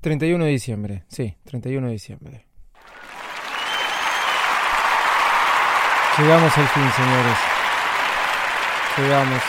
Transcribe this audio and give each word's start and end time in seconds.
31 0.00 0.44
de 0.44 0.50
diciembre, 0.50 1.04
sí, 1.08 1.36
31 1.44 1.86
de 1.86 1.92
diciembre. 1.92 2.46
Llegamos 6.18 6.58
al 6.58 6.66
fin, 6.68 6.90
señores. 6.90 7.38
Llegamos. 8.96 9.42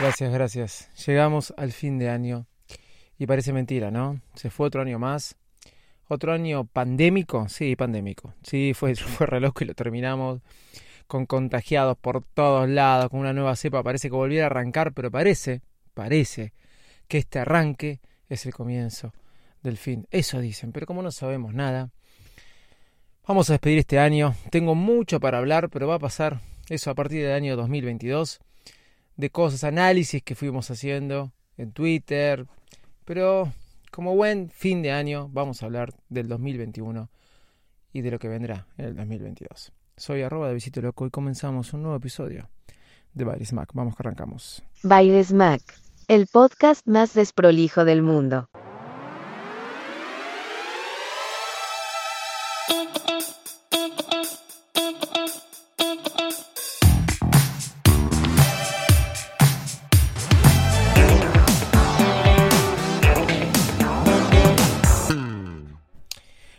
Gracias, 0.00 0.32
gracias. 0.32 1.06
Llegamos 1.06 1.54
al 1.56 1.72
fin 1.72 1.98
de 1.98 2.10
año. 2.10 2.46
Y 3.18 3.26
parece 3.26 3.52
mentira, 3.52 3.90
¿no? 3.90 4.20
Se 4.34 4.50
fue 4.50 4.68
otro 4.68 4.82
año 4.82 4.98
más. 4.98 5.36
Otro 6.06 6.32
año 6.32 6.64
pandémico. 6.64 7.48
Sí, 7.48 7.76
pandémico. 7.76 8.34
Sí, 8.42 8.72
fue, 8.74 8.94
fue 8.96 9.26
reloj 9.26 9.52
y 9.60 9.64
lo 9.64 9.74
terminamos 9.74 10.40
con 11.08 11.26
contagiados 11.26 11.96
por 11.98 12.22
todos 12.22 12.68
lados, 12.68 13.10
con 13.10 13.20
una 13.20 13.32
nueva 13.32 13.56
cepa. 13.56 13.82
Parece 13.82 14.08
que 14.08 14.14
volviera 14.14 14.44
a 14.44 14.50
arrancar, 14.50 14.92
pero 14.92 15.10
parece, 15.10 15.62
parece 15.94 16.52
que 17.08 17.18
este 17.18 17.40
arranque 17.40 18.00
es 18.28 18.46
el 18.46 18.54
comienzo 18.54 19.12
del 19.62 19.76
fin. 19.76 20.06
Eso 20.10 20.40
dicen, 20.40 20.72
pero 20.72 20.86
como 20.86 21.02
no 21.02 21.10
sabemos 21.10 21.54
nada, 21.54 21.90
vamos 23.26 23.50
a 23.50 23.54
despedir 23.54 23.78
este 23.78 23.98
año. 23.98 24.34
Tengo 24.50 24.74
mucho 24.74 25.20
para 25.20 25.38
hablar, 25.38 25.70
pero 25.70 25.88
va 25.88 25.96
a 25.96 26.00
pasar 26.00 26.40
eso 26.68 26.90
a 26.90 26.94
partir 26.94 27.22
del 27.22 27.32
año 27.32 27.56
2022, 27.56 28.40
de 29.16 29.30
cosas, 29.30 29.64
análisis 29.64 30.22
que 30.22 30.34
fuimos 30.34 30.70
haciendo 30.70 31.32
en 31.56 31.72
Twitter, 31.72 32.46
pero 33.04 33.52
como 33.90 34.14
buen 34.14 34.50
fin 34.50 34.82
de 34.82 34.92
año 34.92 35.28
vamos 35.32 35.62
a 35.62 35.66
hablar 35.66 35.94
del 36.08 36.28
2021 36.28 37.10
y 37.92 38.02
de 38.02 38.10
lo 38.10 38.18
que 38.18 38.28
vendrá 38.28 38.66
en 38.76 38.84
el 38.84 38.96
2022. 38.96 39.72
Soy 39.96 40.22
arroba 40.22 40.48
de 40.48 40.54
Visito 40.54 40.80
Loco 40.80 41.06
y 41.06 41.10
comenzamos 41.10 41.72
un 41.72 41.82
nuevo 41.82 41.96
episodio 41.96 42.48
de 43.14 43.24
Bailes 43.24 43.52
Mac. 43.52 43.70
Vamos 43.72 43.96
que 43.96 44.02
arrancamos. 44.02 44.62
Bailes 44.84 45.32
Mac 45.32 45.62
el 46.08 46.26
podcast 46.26 46.86
más 46.86 47.12
desprolijo 47.12 47.84
del 47.84 48.00
mundo. 48.00 48.48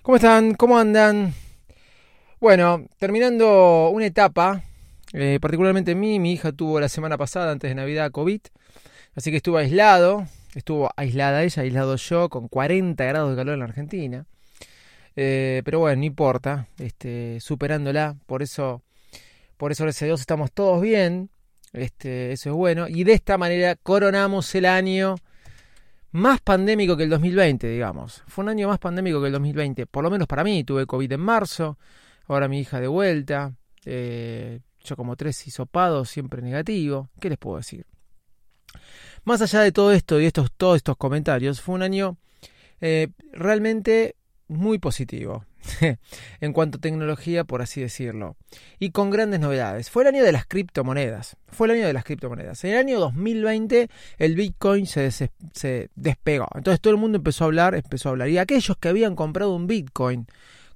¿Cómo 0.03 0.15
están? 0.15 0.53
¿Cómo 0.53 0.77
andan? 0.77 1.33
Bueno, 2.39 2.85
terminando 2.99 3.89
una 3.89 4.05
etapa, 4.05 4.63
eh, 5.13 5.39
particularmente 5.41 5.95
mí, 5.95 6.19
mi 6.19 6.33
hija 6.33 6.51
tuvo 6.51 6.79
la 6.79 6.87
semana 6.87 7.17
pasada, 7.17 7.51
antes 7.51 7.69
de 7.69 7.75
Navidad, 7.75 8.11
COVID. 8.11 8.41
Así 9.19 9.31
que 9.31 9.37
estuvo 9.37 9.57
aislado, 9.57 10.25
estuvo 10.55 10.89
aislada 10.95 11.43
ella, 11.43 11.63
aislado 11.63 11.97
yo, 11.97 12.29
con 12.29 12.47
40 12.47 13.03
grados 13.03 13.31
de 13.31 13.35
calor 13.35 13.55
en 13.55 13.59
la 13.59 13.65
Argentina. 13.65 14.25
Eh, 15.17 15.61
pero 15.65 15.79
bueno, 15.79 15.97
no 15.99 16.05
importa, 16.05 16.69
este, 16.77 17.41
superándola, 17.41 18.15
por 18.27 18.41
eso, 18.41 18.81
por 19.57 19.73
eso 19.73 19.83
gracias 19.83 20.03
a 20.03 20.05
Dios 20.05 20.21
estamos 20.21 20.53
todos 20.53 20.81
bien, 20.81 21.29
este, 21.73 22.31
eso 22.31 22.51
es 22.51 22.55
bueno, 22.55 22.87
y 22.87 23.03
de 23.03 23.11
esta 23.11 23.37
manera 23.37 23.75
coronamos 23.75 24.55
el 24.55 24.65
año 24.65 25.15
más 26.13 26.39
pandémico 26.39 26.95
que 26.95 27.03
el 27.03 27.09
2020, 27.09 27.67
digamos. 27.67 28.23
Fue 28.25 28.45
un 28.45 28.51
año 28.51 28.69
más 28.69 28.79
pandémico 28.79 29.19
que 29.19 29.27
el 29.27 29.33
2020, 29.33 29.85
por 29.85 30.05
lo 30.05 30.09
menos 30.09 30.29
para 30.29 30.45
mí, 30.45 30.63
tuve 30.63 30.85
COVID 30.85 31.11
en 31.11 31.19
marzo, 31.19 31.77
ahora 32.25 32.47
mi 32.47 32.61
hija 32.61 32.79
de 32.79 32.87
vuelta, 32.87 33.53
eh, 33.83 34.61
yo 34.81 34.95
como 34.95 35.17
tres 35.17 35.45
hisopados, 35.45 36.09
siempre 36.09 36.41
negativo, 36.41 37.09
¿qué 37.19 37.27
les 37.27 37.37
puedo 37.37 37.57
decir? 37.57 37.85
Más 39.23 39.41
allá 39.41 39.61
de 39.61 39.71
todo 39.71 39.91
esto 39.91 40.19
y 40.19 40.25
estos, 40.25 40.51
todos 40.51 40.77
estos 40.77 40.97
comentarios, 40.97 41.61
fue 41.61 41.75
un 41.75 41.83
año 41.83 42.17
eh, 42.81 43.09
realmente 43.33 44.15
muy 44.47 44.79
positivo 44.79 45.45
en 46.41 46.53
cuanto 46.53 46.77
a 46.77 46.81
tecnología, 46.81 47.43
por 47.43 47.61
así 47.61 47.81
decirlo, 47.81 48.35
y 48.79 48.91
con 48.91 49.09
grandes 49.09 49.39
novedades. 49.39 49.89
Fue 49.89 50.03
el 50.03 50.09
año 50.15 50.23
de 50.23 50.31
las 50.31 50.45
criptomonedas. 50.45 51.37
Fue 51.47 51.67
el 51.67 51.75
año 51.75 51.87
de 51.87 51.93
las 51.93 52.03
criptomonedas. 52.03 52.63
En 52.63 52.71
el 52.71 52.77
año 52.77 52.99
2020 52.99 53.89
el 54.17 54.35
Bitcoin 54.35 54.87
se, 54.87 55.11
se 55.11 55.89
despegó. 55.95 56.47
Entonces 56.55 56.81
todo 56.81 56.93
el 56.93 56.99
mundo 56.99 57.17
empezó 57.17 57.43
a 57.43 57.47
hablar, 57.47 57.75
empezó 57.75 58.09
a 58.09 58.11
hablar. 58.11 58.29
Y 58.29 58.37
aquellos 58.37 58.77
que 58.77 58.89
habían 58.89 59.15
comprado 59.15 59.55
un 59.55 59.67
Bitcoin 59.67 60.27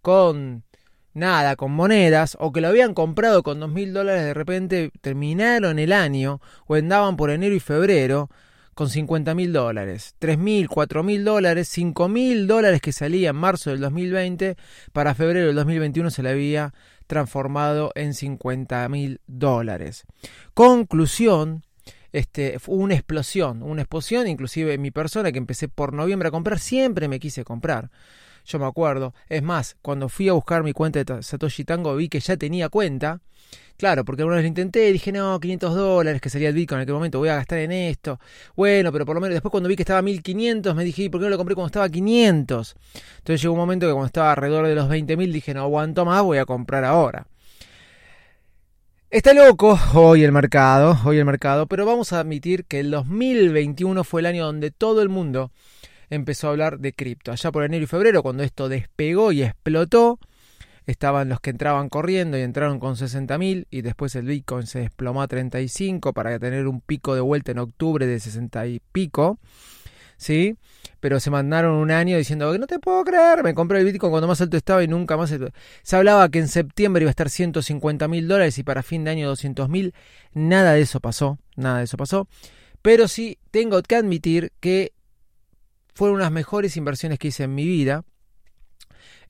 con 0.02 0.64
nada 1.14 1.56
con 1.56 1.72
monedas 1.72 2.38
o 2.40 2.52
que 2.52 2.62
lo 2.62 2.70
habían 2.70 2.94
comprado 2.94 3.44
con 3.44 3.60
dos 3.60 3.72
mil 3.72 3.94
dólares 3.94 4.24
de 4.24 4.34
repente 4.34 4.92
terminaron 5.02 5.80
el 5.80 5.94
año 5.94 6.42
o 6.66 6.76
andaban 6.76 7.18
por 7.18 7.30
enero 7.30 7.56
y 7.56 7.60
febrero 7.60 8.30
con 8.74 8.90
50 8.90 9.36
mil 9.36 9.54
dólares, 9.54 10.16
tres 10.20 10.38
mil, 10.38 10.68
cuatro 10.68 11.04
mil 11.04 11.24
dólares, 11.24 11.68
cinco 11.68 12.10
mil 12.10 12.48
dólares 12.48 12.82
que 12.82 12.92
salía 12.92 13.30
en 13.30 13.36
marzo 13.36 13.70
del 13.70 13.80
2020, 13.80 14.58
para 14.92 15.14
febrero 15.14 15.48
del 15.48 15.56
2021 15.56 16.10
se 16.10 16.24
le 16.24 16.30
había 16.30 16.74
transformado 17.08 17.92
en 17.96 18.14
50 18.14 18.88
mil 18.90 19.22
dólares. 19.28 20.06
Conclusión, 20.54 21.64
este, 22.12 22.58
fue 22.60 22.76
una 22.76 22.96
explosión, 22.96 23.62
una 23.62 23.84
explosión, 23.84 24.28
inclusive 24.28 24.78
mi 24.78 24.92
persona 24.92 25.32
que 25.32 25.38
empecé 25.38 25.68
por 25.68 25.94
noviembre 25.94 26.30
a 26.30 26.32
comprar, 26.32 26.60
siempre 26.60 27.08
me 27.08 27.20
quise 27.20 27.44
comprar 27.44 27.92
yo 28.46 28.60
me 28.60 28.66
acuerdo. 28.66 29.14
Es 29.30 29.44
más, 29.44 29.76
cuando 29.82 30.10
fui 30.10 30.30
a 30.30 30.34
buscar 30.34 30.64
mi 30.64 30.74
cuenta 30.74 31.04
de 31.04 31.24
Satoshi 31.24 31.64
Tango 31.64 31.96
vi 31.96 32.10
que 32.10 32.20
ya 32.20 32.38
tenía 32.38 32.70
cuenta. 32.70 33.22
Claro, 33.78 34.06
porque 34.06 34.22
alguna 34.22 34.36
vez 34.38 34.44
lo 34.44 34.48
intenté 34.50 34.90
y 34.90 34.94
dije, 34.94 35.12
no, 35.12 35.40
500 35.40 35.76
dólares, 35.76 36.22
que 36.22 36.30
sería 36.30 36.50
el 36.50 36.56
Bitcoin 36.56 36.80
en 36.80 36.84
aquel 36.84 36.94
momento, 36.94 37.20
voy 37.20 37.30
a 37.30 37.36
gastar 37.36 37.60
en 37.60 37.72
esto. 37.72 38.20
Bueno, 38.56 38.92
pero 38.92 39.06
por 39.06 39.16
lo 39.16 39.22
menos 39.22 39.34
después 39.34 39.52
cuando 39.52 39.68
vi 39.68 39.76
que 39.76 39.82
estaba 39.82 40.02
1500, 40.02 40.76
me 40.76 40.84
dije, 40.84 41.10
¿por 41.10 41.20
qué 41.20 41.26
no 41.26 41.32
lo 41.32 41.38
compré 41.38 41.56
cuando 41.56 41.68
estaba 41.68 41.90
500? 41.90 42.76
Entonces 43.18 43.42
llegó 43.42 43.54
un 43.54 43.60
momento 43.60 43.88
que 43.88 43.94
cuando 43.94 44.08
estaba 44.08 44.32
alrededor 44.32 44.68
de 44.68 44.76
los 44.76 44.90
20.000 44.90 45.32
dije, 45.32 45.54
no 45.54 45.62
aguanto 45.62 46.06
más, 46.06 46.22
voy 46.22 46.38
a 46.38 46.46
comprar 46.46 46.86
ahora. 46.86 47.28
Está 49.10 49.34
loco 49.34 49.78
hoy 49.94 50.24
el 50.24 50.32
mercado, 50.32 50.98
hoy 51.06 51.18
el 51.18 51.26
mercado, 51.26 51.68
pero 51.68 51.86
vamos 51.86 52.14
a 52.14 52.20
admitir 52.20 52.66
que 52.66 52.80
el 52.80 52.90
2021 52.90 54.04
fue 54.04 54.22
el 54.22 54.28
año 54.28 54.46
donde 54.46 54.72
todo 54.72 55.02
el 55.02 55.10
mundo 55.10 55.52
empezó 56.14 56.48
a 56.48 56.52
hablar 56.52 56.80
de 56.80 56.94
cripto. 56.94 57.32
Allá 57.32 57.52
por 57.52 57.64
enero 57.64 57.84
y 57.84 57.88
febrero, 57.88 58.24
cuando 58.24 58.44
esto 58.44 58.70
despegó 58.70 59.32
y 59.32 59.44
explotó, 59.44 60.20
estaban 60.86 61.30
los 61.30 61.40
que 61.40 61.50
entraban 61.50 61.90
corriendo 61.90 62.38
y 62.38 62.42
entraron 62.42 62.80
con 62.80 62.96
60.000 62.96 63.68
y 63.70 63.82
después 63.82 64.16
el 64.16 64.26
Bitcoin 64.26 64.68
se 64.68 64.80
desplomó 64.80 65.22
a 65.22 65.28
35 65.28 66.14
para 66.14 66.38
tener 66.40 66.68
un 66.68 66.82
pico 66.82 67.16
de 67.16 67.22
vuelta 67.22 67.52
en 67.52 67.60
octubre 67.60 68.06
de 68.06 68.20
60 68.20 68.68
y 68.68 68.82
pico. 68.92 69.40
¿Sí? 70.18 70.56
Pero 71.00 71.20
se 71.20 71.32
mandaron 71.32 71.76
un 71.76 71.92
año 71.92 72.18
diciendo 72.18 72.50
que 72.52 72.60
no 72.60 72.68
te 72.68 72.80
puedo 72.80 73.04
creer, 73.04 73.44
me 73.44 73.54
compré 73.54 73.80
el 73.80 73.86
Bitcoin 73.86 74.12
cuando 74.12 74.28
más 74.28 74.40
alto 74.40 74.56
estaba 74.56 74.84
y 74.84 74.88
nunca 74.88 75.18
más. 75.18 75.34
Se 75.82 75.96
hablaba 75.96 76.30
que 76.30 76.40
en 76.40 76.48
septiembre 76.48 77.02
iba 77.02 77.10
a 77.10 77.12
estar 77.12 77.30
150 77.30 78.08
mil 78.08 78.28
dólares 78.28 78.58
y 78.58 78.64
para 78.64 78.84
fin 78.84 79.04
de 79.04 79.12
año 79.12 79.28
200 79.28 79.68
mil. 79.68 79.94
Nada 80.34 80.74
de 80.74 80.82
eso 80.82 81.00
pasó, 81.02 81.40
nada 81.56 81.80
de 81.80 81.86
eso 81.86 81.98
pasó. 81.98 82.28
Pero 82.82 83.08
sí 83.08 83.38
tengo 83.52 83.82
que 83.82 83.96
admitir 83.96 84.52
que 84.60 84.94
fueron 85.94 86.18
unas 86.18 86.32
mejores 86.32 86.78
inversiones 86.78 87.20
que 87.20 87.30
hice 87.30 87.44
en 87.44 87.56
mi 87.56 87.66
vida. 87.66 88.04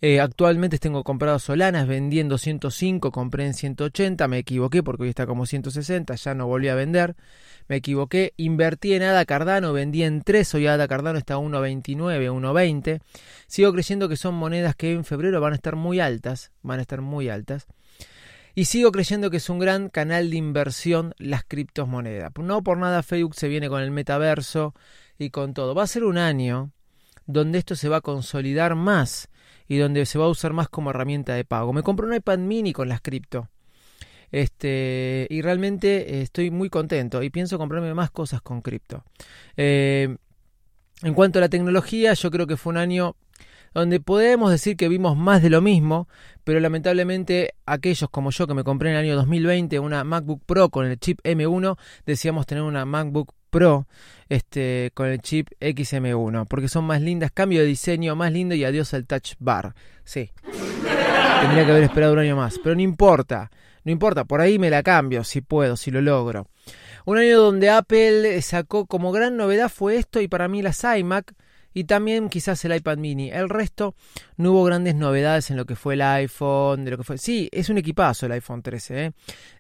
Eh, 0.06 0.20
actualmente 0.20 0.80
tengo 0.80 1.06
comprado 1.06 1.40
Solanas, 1.40 1.88
vendí 1.88 2.20
en 2.20 2.28
205, 2.28 3.10
compré 3.10 3.46
en 3.46 3.54
180, 3.54 4.28
me 4.28 4.40
equivoqué 4.40 4.84
porque 4.84 5.04
hoy 5.04 5.10
está 5.10 5.26
como 5.26 5.46
160, 5.46 6.16
ya 6.16 6.34
no 6.34 6.46
volví 6.46 6.68
a 6.68 6.76
vender, 6.76 7.16
me 7.70 7.78
equivoqué, 7.78 8.34
invertí 8.36 8.96
en 8.96 9.04
ADA 9.04 9.24
Cardano, 9.24 9.72
vendí 9.72 10.04
en 10.04 10.22
3, 10.22 10.56
hoy 10.56 10.68
ADA 10.68 10.90
Cardano 10.90 11.18
está 11.18 11.36
a 11.36 11.38
1.29, 11.38 11.96
1.20, 11.96 13.00
sigo 13.48 13.72
creyendo 13.72 14.10
que 14.10 14.18
son 14.18 14.36
monedas 14.36 14.76
que 14.76 14.92
en 14.92 15.06
febrero 15.06 15.40
van 15.40 15.54
a 15.54 15.56
estar 15.56 15.78
muy 15.78 16.02
altas, 16.02 16.52
van 16.64 16.80
a 16.80 16.82
estar 16.82 17.00
muy 17.00 17.30
altas. 17.30 17.68
Y 18.56 18.66
sigo 18.66 18.92
creyendo 18.92 19.32
que 19.32 19.38
es 19.38 19.50
un 19.50 19.58
gran 19.58 19.90
canal 19.90 20.30
de 20.30 20.36
inversión 20.36 21.16
las 21.18 21.44
criptomonedas. 21.44 22.32
No 22.38 22.62
por 22.62 22.78
nada 22.78 23.02
Facebook 23.02 23.34
se 23.34 23.48
viene 23.48 23.68
con 23.68 23.82
el 23.82 23.90
metaverso, 23.90 24.76
y 25.18 25.30
con 25.30 25.54
todo. 25.54 25.76
Va 25.76 25.84
a 25.84 25.88
ser 25.88 26.04
un 26.04 26.18
año 26.18 26.72
donde 27.26 27.60
esto 27.60 27.76
se 27.76 27.90
va 27.90 27.98
a 27.98 28.02
consolidar 28.02 28.76
más 28.76 29.30
y 29.68 29.78
donde 29.78 30.06
se 30.06 30.20
va 30.20 30.26
a 30.26 30.30
usar 30.30 30.54
más 30.54 30.70
como 30.70 30.90
herramienta 30.90 31.34
de 31.34 31.46
pago. 31.46 31.74
Me 31.74 31.84
compré 31.84 32.08
un 32.08 32.14
iPad 32.14 32.40
mini 32.40 32.74
con 32.74 32.90
las 32.90 33.02
cripto. 33.02 33.50
Este, 34.32 35.28
y 35.30 35.42
realmente 35.42 36.22
estoy 36.22 36.50
muy 36.50 36.70
contento 36.70 37.22
y 37.22 37.30
pienso 37.30 37.60
comprarme 37.60 37.94
más 37.94 38.10
cosas 38.10 38.42
con 38.42 38.62
cripto. 38.62 39.04
Eh, 39.58 40.18
en 41.04 41.14
cuanto 41.14 41.40
a 41.40 41.42
la 41.42 41.50
tecnología, 41.50 42.14
yo 42.14 42.32
creo 42.32 42.48
que 42.48 42.58
fue 42.58 42.72
un 42.72 42.78
año 42.78 43.16
donde 43.74 44.00
podemos 44.00 44.52
decir 44.52 44.78
que 44.78 44.88
vimos 44.88 45.18
más 45.18 45.42
de 45.42 45.50
lo 45.50 45.62
mismo, 45.62 46.08
pero 46.44 46.60
lamentablemente 46.60 47.56
aquellos 47.66 48.10
como 48.10 48.32
yo 48.32 48.48
que 48.48 48.54
me 48.54 48.64
compré 48.64 48.90
en 48.90 48.96
el 48.96 49.04
año 49.04 49.16
2020 49.16 49.80
una 49.80 50.04
MacBook 50.04 50.44
Pro 50.46 50.70
con 50.70 50.86
el 50.86 51.00
chip 51.00 51.20
M1, 51.24 51.78
decíamos 52.06 52.46
tener 52.46 52.64
una 52.64 52.86
MacBook 52.86 53.34
Pro 53.54 53.88
este, 54.30 54.92
con 54.96 55.08
el 55.08 55.22
chip 55.22 55.50
XM1, 55.60 56.48
porque 56.50 56.68
son 56.68 56.86
más 56.86 57.02
lindas, 57.02 57.32
cambio 57.32 57.60
de 57.60 57.68
diseño, 57.68 58.16
más 58.16 58.32
lindo 58.32 58.56
y 58.56 58.66
adiós 58.66 58.94
al 58.96 59.06
touch 59.06 59.34
bar. 59.38 59.76
Sí. 60.04 60.32
Tendría 61.42 61.66
que 61.66 61.72
haber 61.72 61.84
esperado 61.84 62.14
un 62.14 62.20
año 62.20 62.36
más, 62.36 62.58
pero 62.58 62.74
no 62.74 62.82
importa, 62.82 63.52
no 63.84 63.92
importa, 63.92 64.26
por 64.26 64.42
ahí 64.42 64.58
me 64.58 64.72
la 64.72 64.82
cambio 64.82 65.24
si 65.24 65.42
puedo, 65.42 65.78
si 65.78 65.92
lo 65.92 66.02
logro. 66.02 66.48
Un 67.06 67.18
año 67.20 67.40
donde 67.40 67.70
Apple 67.70 68.42
sacó 68.42 68.88
como 68.88 69.12
gran 69.12 69.38
novedad 69.38 69.70
fue 69.70 69.98
esto 69.98 70.20
y 70.20 70.28
para 70.28 70.48
mí 70.48 70.64
las 70.64 70.84
iMac 70.84 71.34
y 71.74 71.86
también 71.86 72.30
quizás 72.30 72.64
el 72.66 72.76
iPad 72.76 72.98
mini. 72.98 73.32
El 73.32 73.50
resto 73.50 73.96
no 74.38 74.52
hubo 74.52 74.64
grandes 74.64 74.96
novedades 74.96 75.50
en 75.50 75.58
lo 75.58 75.66
que 75.66 75.76
fue 75.76 75.96
el 75.96 76.02
iPhone, 76.02 76.86
de 76.86 76.92
lo 76.92 76.98
que 76.98 77.04
fue. 77.04 77.18
Sí, 77.18 77.50
es 77.52 77.70
un 77.70 77.78
equipazo 77.78 78.26
el 78.26 78.34
iPhone 78.34 78.62
13, 78.62 79.06
¿eh? 79.06 79.12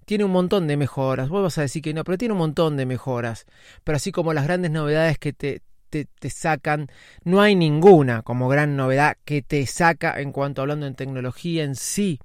Tiene 0.05 0.23
un 0.23 0.31
montón 0.31 0.67
de 0.67 0.77
mejoras. 0.77 1.29
Vos 1.29 1.43
vas 1.43 1.57
a 1.57 1.61
decir 1.61 1.81
que 1.81 1.93
no, 1.93 2.03
pero 2.03 2.17
tiene 2.17 2.33
un 2.33 2.39
montón 2.39 2.77
de 2.77 2.85
mejoras. 2.85 3.45
Pero 3.83 3.95
así 3.95 4.11
como 4.11 4.33
las 4.33 4.45
grandes 4.45 4.71
novedades 4.71 5.17
que 5.17 5.33
te, 5.33 5.61
te, 5.89 6.05
te, 6.05 6.29
sacan, 6.29 6.87
no 7.23 7.41
hay 7.41 7.55
ninguna 7.55 8.21
como 8.21 8.49
gran 8.49 8.75
novedad 8.75 9.17
que 9.25 9.41
te 9.41 9.65
saca 9.65 10.19
en 10.19 10.31
cuanto 10.31 10.61
hablando 10.61 10.85
en 10.85 10.95
tecnología 10.95 11.63
en 11.63 11.75
sí. 11.75 12.19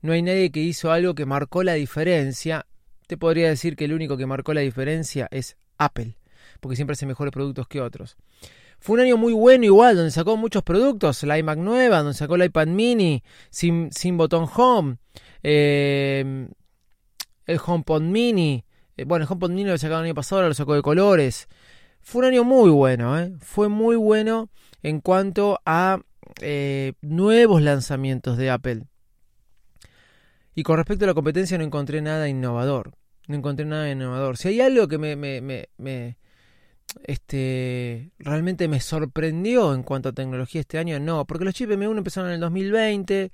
No 0.00 0.12
hay 0.12 0.22
nadie 0.22 0.50
que 0.50 0.60
hizo 0.60 0.92
algo 0.92 1.14
que 1.14 1.26
marcó 1.26 1.62
la 1.64 1.74
diferencia. 1.74 2.66
Te 3.06 3.16
podría 3.16 3.48
decir 3.48 3.74
que 3.74 3.86
el 3.86 3.92
único 3.92 4.16
que 4.16 4.26
marcó 4.26 4.54
la 4.54 4.60
diferencia 4.60 5.26
es 5.30 5.56
Apple, 5.76 6.16
porque 6.60 6.76
siempre 6.76 6.92
hace 6.92 7.06
mejores 7.06 7.32
productos 7.32 7.66
que 7.66 7.80
otros. 7.80 8.16
Fue 8.78 8.94
un 8.94 9.00
año 9.00 9.16
muy 9.16 9.32
bueno 9.32 9.64
igual, 9.64 9.96
donde 9.96 10.10
sacó 10.10 10.36
muchos 10.36 10.62
productos, 10.62 11.22
la 11.24 11.38
iMac 11.38 11.58
nueva, 11.58 11.98
donde 11.98 12.14
sacó 12.14 12.36
el 12.36 12.44
iPad 12.44 12.68
mini 12.68 13.22
sin, 13.50 13.90
sin 13.92 14.16
botón 14.16 14.48
home, 14.54 14.98
eh, 15.42 16.48
el 17.46 17.60
HomePod 17.64 18.02
mini, 18.02 18.64
eh, 18.96 19.04
bueno, 19.04 19.24
el 19.24 19.30
HomePod 19.30 19.50
mini 19.50 19.70
lo 19.70 19.78
sacó 19.78 19.94
el 19.94 20.04
año 20.04 20.14
pasado, 20.14 20.40
ahora 20.40 20.48
lo 20.48 20.54
sacó 20.54 20.74
de 20.74 20.82
colores. 20.82 21.48
Fue 22.00 22.20
un 22.20 22.26
año 22.26 22.44
muy 22.44 22.70
bueno, 22.70 23.18
¿eh? 23.18 23.32
fue 23.40 23.68
muy 23.68 23.96
bueno 23.96 24.48
en 24.82 25.00
cuanto 25.00 25.60
a 25.66 26.00
eh, 26.40 26.92
nuevos 27.00 27.62
lanzamientos 27.62 28.36
de 28.36 28.50
Apple. 28.50 28.84
Y 30.54 30.62
con 30.62 30.76
respecto 30.76 31.04
a 31.04 31.08
la 31.08 31.14
competencia 31.14 31.58
no 31.58 31.64
encontré 31.64 32.00
nada 32.00 32.28
innovador. 32.28 32.92
No 33.26 33.36
encontré 33.36 33.64
nada 33.64 33.90
innovador. 33.90 34.36
Si 34.36 34.48
hay 34.48 34.60
algo 34.60 34.88
que 34.88 34.98
me, 34.98 35.16
me, 35.16 35.40
me, 35.40 35.68
me 35.76 36.16
este, 37.04 38.10
realmente 38.18 38.68
me 38.68 38.80
sorprendió 38.80 39.74
en 39.74 39.82
cuanto 39.82 40.10
a 40.10 40.12
tecnología 40.12 40.60
este 40.60 40.78
año, 40.78 40.98
no, 41.00 41.26
porque 41.26 41.44
los 41.44 41.54
chips 41.54 41.74
M1 41.74 41.98
empezaron 41.98 42.30
en 42.30 42.34
el 42.34 42.40
2020, 42.40 43.22
eh, 43.22 43.30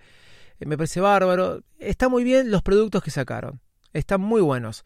me 0.60 0.76
parece 0.76 1.00
bárbaro, 1.00 1.62
está 1.78 2.08
muy 2.08 2.24
bien 2.24 2.50
los 2.50 2.62
productos 2.62 3.02
que 3.02 3.10
sacaron, 3.10 3.60
están 3.92 4.20
muy 4.20 4.40
buenos, 4.40 4.84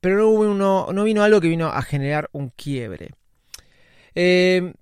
pero 0.00 0.54
no, 0.54 1.04
vino 1.04 1.22
algo 1.22 1.40
que 1.40 1.48
vino 1.48 1.68
a 1.68 1.82
generar 1.82 2.28
un 2.32 2.50
quiebre. 2.50 3.10
Eh, 4.14 4.72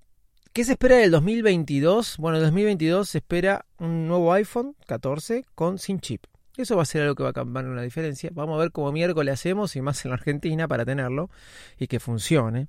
¿Qué 0.53 0.63
se 0.63 0.71
espera 0.71 0.97
del 0.97 1.11
2022? 1.11 2.17
Bueno, 2.17 2.37
en 2.37 2.43
el 2.43 2.47
2022 2.47 3.09
se 3.09 3.19
espera 3.19 3.65
un 3.77 4.07
nuevo 4.07 4.33
iPhone 4.33 4.75
14 4.87 5.45
con 5.53 5.77
sin 5.77 5.99
chip. 5.99 6.25
Eso 6.57 6.75
va 6.75 6.81
a 6.81 6.85
ser 6.85 7.03
algo 7.03 7.15
que 7.15 7.23
va 7.23 7.29
a 7.29 7.33
cambiar 7.33 7.65
una 7.65 7.83
diferencia. 7.83 8.31
Vamos 8.33 8.55
a 8.55 8.59
ver 8.59 8.71
cómo 8.71 8.91
miércoles 8.91 9.33
hacemos 9.33 9.75
y 9.75 9.81
más 9.81 10.03
en 10.03 10.09
la 10.09 10.15
Argentina 10.15 10.67
para 10.67 10.83
tenerlo 10.85 11.29
y 11.77 11.87
que 11.87 11.99
funcione. 11.99 12.67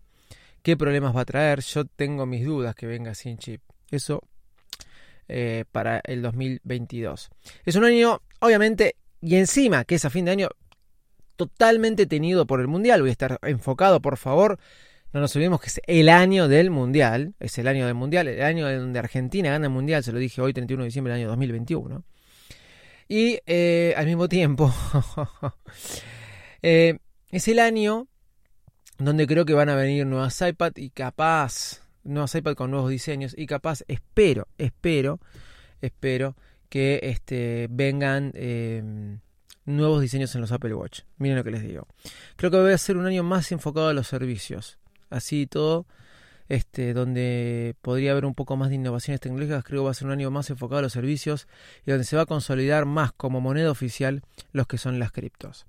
¿Qué 0.62 0.76
problemas 0.76 1.16
va 1.16 1.22
a 1.22 1.24
traer? 1.24 1.60
Yo 1.60 1.86
tengo 1.86 2.26
mis 2.26 2.44
dudas 2.44 2.74
que 2.74 2.86
venga 2.86 3.14
sin 3.14 3.38
chip. 3.38 3.62
Eso 3.90 4.22
eh, 5.28 5.64
para 5.72 6.00
el 6.04 6.20
2022. 6.22 7.30
Es 7.64 7.76
un 7.76 7.84
año, 7.84 8.20
obviamente, 8.40 8.96
y 9.20 9.36
encima 9.36 9.84
que 9.84 9.94
es 9.94 10.04
a 10.04 10.10
fin 10.10 10.26
de 10.26 10.32
año 10.32 10.48
totalmente 11.36 12.06
tenido 12.06 12.46
por 12.46 12.60
el 12.60 12.68
Mundial. 12.68 13.00
Voy 13.00 13.10
a 13.10 13.12
estar 13.12 13.38
enfocado, 13.42 14.00
por 14.00 14.18
favor. 14.18 14.58
No 15.12 15.20
nos 15.20 15.34
olvidemos 15.36 15.60
que 15.60 15.68
es 15.68 15.80
el 15.86 16.10
año 16.10 16.48
del 16.48 16.70
Mundial. 16.70 17.34
Es 17.40 17.56
el 17.56 17.68
año 17.68 17.86
del 17.86 17.94
Mundial, 17.94 18.28
el 18.28 18.42
año 18.42 18.70
donde 18.70 18.98
Argentina 18.98 19.50
gana 19.50 19.66
el 19.66 19.72
Mundial. 19.72 20.04
Se 20.04 20.12
lo 20.12 20.18
dije 20.18 20.42
hoy, 20.42 20.52
31 20.52 20.82
de 20.82 20.88
diciembre 20.88 21.14
del 21.14 21.22
año 21.22 21.28
2021. 21.28 22.04
Y 23.08 23.40
eh, 23.46 23.94
al 23.96 24.06
mismo 24.06 24.28
tiempo, 24.28 24.72
eh, 26.62 26.98
es 27.30 27.48
el 27.48 27.58
año 27.58 28.06
donde 28.98 29.26
creo 29.26 29.46
que 29.46 29.54
van 29.54 29.70
a 29.70 29.76
venir 29.76 30.04
nuevas 30.06 30.40
iPad 30.42 30.72
y 30.76 30.90
capaz, 30.90 31.80
nuevas 32.04 32.34
iPad 32.34 32.54
con 32.54 32.70
nuevos 32.70 32.90
diseños 32.90 33.34
y 33.36 33.46
capaz, 33.46 33.82
espero, 33.88 34.46
espero, 34.58 35.20
espero 35.80 36.36
que 36.68 37.00
este, 37.02 37.66
vengan 37.70 38.32
eh, 38.34 39.18
nuevos 39.64 40.02
diseños 40.02 40.34
en 40.34 40.42
los 40.42 40.52
Apple 40.52 40.74
Watch. 40.74 41.00
Miren 41.16 41.38
lo 41.38 41.44
que 41.44 41.50
les 41.50 41.62
digo. 41.62 41.86
Creo 42.36 42.50
que 42.50 42.58
va 42.58 42.74
a 42.74 42.78
ser 42.78 42.98
un 42.98 43.06
año 43.06 43.22
más 43.22 43.50
enfocado 43.52 43.88
a 43.88 43.94
los 43.94 44.06
servicios. 44.06 44.78
Así 45.08 45.46
todo 45.46 45.86
este, 46.48 46.94
donde 46.94 47.74
podría 47.82 48.12
haber 48.12 48.24
un 48.24 48.34
poco 48.34 48.56
más 48.56 48.70
de 48.70 48.76
innovaciones 48.76 49.20
tecnológicas, 49.20 49.64
creo 49.64 49.82
que 49.82 49.86
va 49.86 49.90
a 49.90 49.94
ser 49.94 50.06
un 50.06 50.12
año 50.12 50.30
más 50.30 50.48
enfocado 50.50 50.78
a 50.78 50.82
los 50.82 50.92
servicios 50.92 51.46
y 51.84 51.90
donde 51.90 52.04
se 52.04 52.16
va 52.16 52.22
a 52.22 52.26
consolidar 52.26 52.86
más 52.86 53.12
como 53.12 53.40
moneda 53.40 53.70
oficial 53.70 54.22
los 54.52 54.66
que 54.66 54.78
son 54.78 54.98
las 54.98 55.12
criptos. 55.12 55.66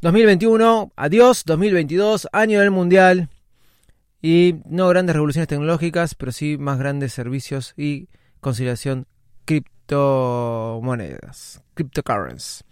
2021, 0.00 0.92
adiós, 0.96 1.44
2022, 1.44 2.28
año 2.32 2.60
del 2.60 2.70
mundial 2.70 3.28
y 4.20 4.56
no 4.66 4.88
grandes 4.88 5.14
revoluciones 5.14 5.48
tecnológicas, 5.48 6.14
pero 6.14 6.32
sí 6.32 6.58
más 6.58 6.78
grandes 6.78 7.12
servicios 7.12 7.74
y 7.76 8.08
conciliación 8.40 9.06
criptomonedas, 9.44 11.62
cryptocurrencies. 11.74 12.64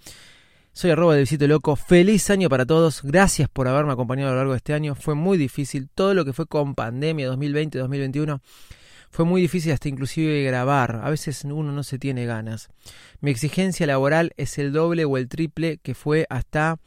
Soy 0.72 0.92
arroba 0.92 1.14
de 1.14 1.20
Visito 1.20 1.48
Loco. 1.48 1.74
Feliz 1.74 2.30
año 2.30 2.48
para 2.48 2.64
todos. 2.64 3.02
Gracias 3.02 3.48
por 3.48 3.66
haberme 3.66 3.92
acompañado 3.92 4.28
a 4.28 4.32
lo 4.32 4.38
largo 4.38 4.52
de 4.52 4.58
este 4.58 4.72
año. 4.72 4.94
Fue 4.94 5.16
muy 5.16 5.36
difícil. 5.36 5.88
Todo 5.92 6.14
lo 6.14 6.24
que 6.24 6.32
fue 6.32 6.46
con 6.46 6.76
pandemia 6.76 7.28
2020-2021 7.32 8.40
fue 9.10 9.24
muy 9.24 9.42
difícil 9.42 9.72
hasta 9.72 9.88
inclusive 9.88 10.44
grabar. 10.44 11.00
A 11.02 11.10
veces 11.10 11.44
uno 11.44 11.72
no 11.72 11.82
se 11.82 11.98
tiene 11.98 12.24
ganas. 12.24 12.68
Mi 13.20 13.32
exigencia 13.32 13.84
laboral 13.84 14.32
es 14.36 14.58
el 14.58 14.72
doble 14.72 15.04
o 15.04 15.16
el 15.18 15.28
triple 15.28 15.78
que 15.82 15.94
fue 15.94 16.26
hasta 16.30 16.78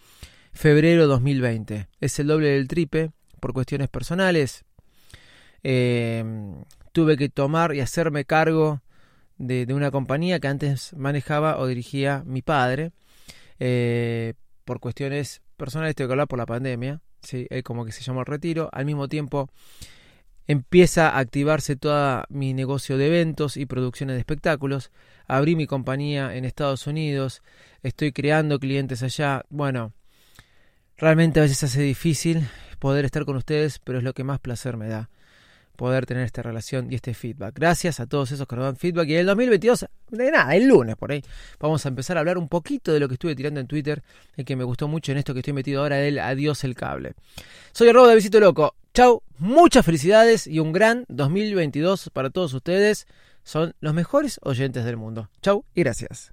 febrero 0.53 1.06
2020. 1.07 1.88
Es 2.00 2.18
el 2.19 2.27
doble 2.27 2.51
del 2.51 2.69
triple 2.69 3.12
por 3.41 3.51
cuestiones 3.51 3.89
personales. 3.89 4.63
Eh, 5.62 6.24
tuve 6.93 7.17
que 7.17 7.27
tomar 7.27 7.75
y 7.75 7.81
hacerme 7.81 8.24
cargo 8.24 8.81
de 9.38 9.67
una 9.74 9.91
compañía 9.91 10.39
que 10.39 10.48
antes 10.48 10.93
manejaba 10.93 11.57
o 11.57 11.67
dirigía 11.67 12.24
mi 12.25 12.41
padre 12.41 12.93
eh, 13.60 14.33
por 14.65 14.79
cuestiones 14.79 15.41
personales, 15.57 15.95
tengo 15.95 16.10
que 16.10 16.13
hablar 16.13 16.27
por 16.27 16.39
la 16.39 16.45
pandemia, 16.45 17.01
¿sí? 17.22 17.48
como 17.63 17.86
que 17.86 17.91
se 17.91 18.01
llama 18.01 18.22
el 18.22 18.25
retiro, 18.25 18.69
al 18.72 18.86
mismo 18.86 19.07
tiempo 19.07 19.50
empieza 20.48 21.10
a 21.10 21.19
activarse 21.19 21.75
todo 21.75 22.24
mi 22.29 22.53
negocio 22.53 22.98
de 22.98 23.07
eventos 23.07 23.57
y 23.57 23.65
producciones 23.65 24.15
de 24.15 24.19
espectáculos, 24.19 24.91
abrí 25.27 25.55
mi 25.55 25.67
compañía 25.67 26.36
en 26.36 26.45
Estados 26.45 26.88
Unidos, 26.88 27.41
estoy 27.81 28.12
creando 28.12 28.60
clientes 28.60 29.03
allá, 29.03 29.45
bueno, 29.50 29.93
realmente 30.98 31.39
a 31.39 31.43
veces 31.43 31.63
hace 31.63 31.81
difícil 31.81 32.48
poder 32.79 33.05
estar 33.05 33.25
con 33.25 33.38
ustedes, 33.38 33.79
pero 33.79 34.00
es 34.00 34.03
lo 34.03 34.13
que 34.13 34.24
más 34.24 34.39
placer 34.39 34.75
me 34.77 34.88
da 34.88 35.10
poder 35.75 36.06
tener 36.06 36.24
esta 36.24 36.42
relación 36.42 36.92
y 36.92 36.96
este 36.96 37.13
feedback. 37.13 37.56
Gracias 37.56 38.00
a 38.00 38.06
todos 38.06 38.32
esos 38.32 38.48
que 38.48 38.56
nos 38.56 38.65
dan 38.65 38.75
feedback. 38.75 39.08
Y 39.10 39.13
en 39.13 39.20
el 39.22 39.25
2022, 39.27 39.86
de 40.10 40.32
nada, 40.32 40.56
el 40.56 40.68
lunes 40.68 40.96
por 40.96 41.12
ahí, 41.12 41.24
vamos 41.60 41.86
a 41.86 41.89
empezar 41.89 42.18
a 42.18 42.22
hablar 42.22 42.38
un 42.38 42.48
poquito 42.48 42.94
de 42.94 43.00
lo 43.00 43.08
que 43.08 43.15
estuve 43.15 43.36
tirando 43.36 43.60
en 43.60 43.68
Twitter 43.68 44.03
y 44.38 44.44
que 44.44 44.56
me 44.56 44.63
gustó 44.63 44.88
mucho 44.88 45.12
en 45.12 45.18
esto 45.18 45.34
que 45.34 45.39
estoy 45.39 45.53
metido 45.53 45.82
ahora 45.82 45.98
del 45.98 46.20
Adiós 46.20 46.63
el 46.63 46.75
cable. 46.75 47.13
Soy 47.72 47.89
arroba 47.89 48.10
de 48.10 48.15
Visito 48.15 48.39
Loco. 48.39 48.75
Chau, 48.94 49.24
muchas 49.38 49.86
felicidades 49.86 50.46
y 50.46 50.60
un 50.60 50.72
gran 50.72 51.06
2022 51.08 52.12
para 52.13 52.30
todos 52.30 52.53
ustedes. 52.53 53.08
Son 53.44 53.74
los 53.80 53.94
mejores 53.94 54.39
oyentes 54.44 54.86
del 54.86 54.98
mundo. 54.98 55.30
Chau 55.42 55.65
y 55.74 55.82
gracias. 55.82 56.32